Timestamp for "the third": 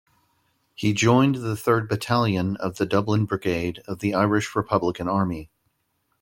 1.35-1.87